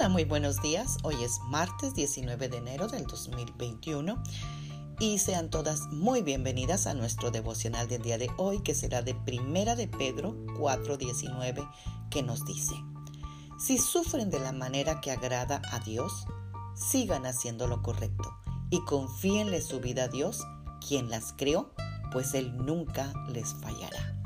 [0.00, 0.96] Hola, muy buenos días.
[1.02, 4.22] Hoy es martes 19 de enero del 2021
[4.98, 9.14] y sean todas muy bienvenidas a nuestro devocional del día de hoy que será de
[9.14, 11.70] Primera de Pedro 4:19
[12.08, 12.72] que nos dice:
[13.58, 16.24] Si sufren de la manera que agrada a Dios,
[16.74, 18.32] sigan haciendo lo correcto
[18.70, 20.46] y confíenle su vida a Dios,
[20.88, 21.74] quien las creó,
[22.10, 24.16] pues Él nunca les fallará.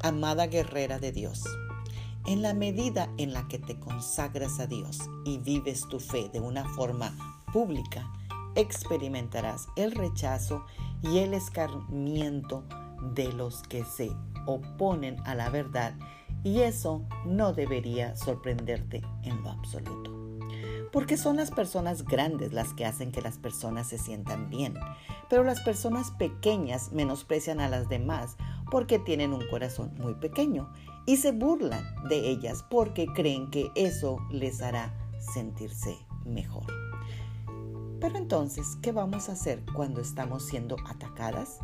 [0.00, 1.42] Amada guerrera de Dios,
[2.26, 6.40] en la medida en la que te consagras a Dios y vives tu fe de
[6.40, 7.12] una forma
[7.52, 8.10] pública,
[8.54, 10.64] experimentarás el rechazo
[11.02, 12.64] y el escarmiento
[13.14, 14.10] de los que se
[14.46, 15.94] oponen a la verdad
[16.42, 20.16] y eso no debería sorprenderte en lo absoluto.
[20.92, 24.74] Porque son las personas grandes las que hacen que las personas se sientan bien,
[25.28, 28.36] pero las personas pequeñas menosprecian a las demás
[28.70, 30.72] porque tienen un corazón muy pequeño
[31.06, 34.94] y se burlan de ellas porque creen que eso les hará
[35.32, 36.66] sentirse mejor.
[38.00, 41.58] Pero entonces, ¿qué vamos a hacer cuando estamos siendo atacadas?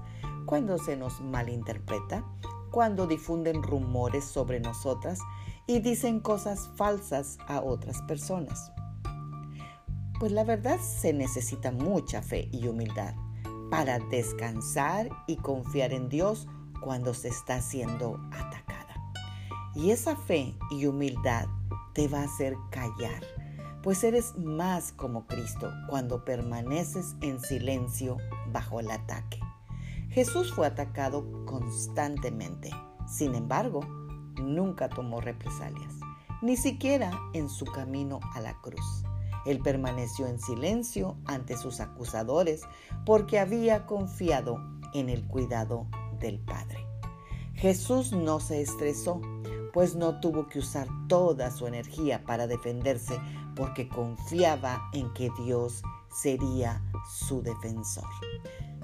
[0.44, 2.24] Cuando se nos malinterpreta,
[2.70, 5.18] cuando difunden rumores sobre nosotras
[5.66, 8.70] y dicen cosas falsas a otras personas.
[10.20, 13.14] Pues la verdad se necesita mucha fe y humildad
[13.70, 16.46] para descansar y confiar en Dios
[16.80, 18.55] cuando se está siendo atacada.
[19.76, 21.46] Y esa fe y humildad
[21.92, 23.22] te va a hacer callar,
[23.82, 28.16] pues eres más como Cristo cuando permaneces en silencio
[28.50, 29.38] bajo el ataque.
[30.08, 32.70] Jesús fue atacado constantemente,
[33.06, 33.80] sin embargo,
[34.40, 35.92] nunca tomó represalias,
[36.40, 39.04] ni siquiera en su camino a la cruz.
[39.44, 42.62] Él permaneció en silencio ante sus acusadores
[43.04, 44.56] porque había confiado
[44.94, 45.86] en el cuidado
[46.18, 46.86] del Padre.
[47.56, 49.22] Jesús no se estresó,
[49.76, 53.20] pues no tuvo que usar toda su energía para defenderse
[53.54, 58.08] porque confiaba en que Dios sería su defensor.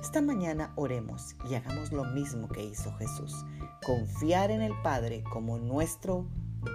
[0.03, 3.34] Esta mañana oremos y hagamos lo mismo que hizo Jesús,
[3.87, 6.27] confiar en el Padre como nuestro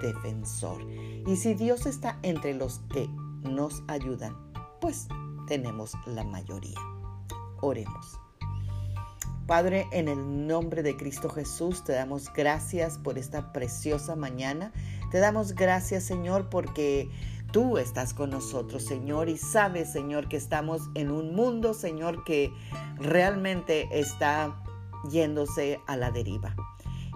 [0.02, 0.82] defensor.
[1.28, 3.08] Y si Dios está entre los que
[3.44, 4.36] nos ayudan,
[4.82, 5.08] pues
[5.48, 6.80] tenemos la mayoría.
[7.62, 8.18] Oremos.
[9.48, 14.74] Padre, en el nombre de Cristo Jesús, te damos gracias por esta preciosa mañana.
[15.10, 17.10] Te damos gracias, Señor, porque
[17.54, 22.52] tú estás con nosotros, Señor, y sabes, Señor, que estamos en un mundo, Señor, que
[22.98, 24.62] realmente está
[25.10, 26.54] yéndose a la deriva.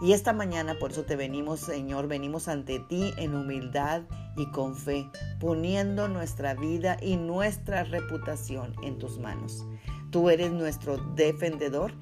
[0.01, 4.03] Y esta mañana por eso te venimos, Señor, venimos ante ti en humildad
[4.37, 5.05] y con fe,
[5.41, 9.65] poniendo nuestra vida y nuestra reputación en tus manos.
[10.11, 11.93] Tú eres nuestro defendedor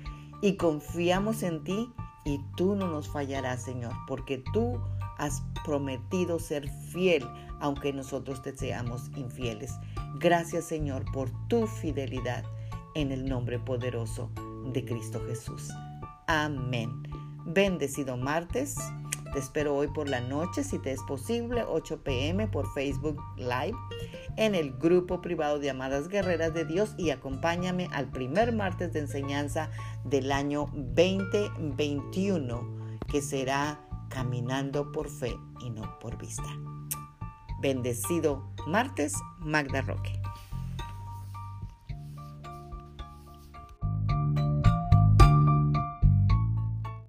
[0.41, 1.91] y confiamos en ti
[2.25, 4.79] y tú no nos fallarás, Señor, porque tú
[5.17, 7.27] has prometido ser fiel
[7.59, 9.73] aunque nosotros te seamos infieles.
[10.19, 12.44] Gracias, Señor, por tu fidelidad
[12.95, 14.31] en el nombre poderoso
[14.73, 15.69] de Cristo Jesús.
[16.27, 17.03] Amén.
[17.45, 18.75] Bendecido martes.
[19.33, 23.77] Te espero hoy por la noche, si te es posible, 8 pm por Facebook Live
[24.39, 29.01] en el grupo privado de Amadas Guerreras de Dios y acompáñame al primer martes de
[29.01, 29.69] enseñanza
[30.05, 36.47] del año 2021 que será Caminando por Fe y no por vista.
[37.61, 40.19] Bendecido martes, Magda Roque.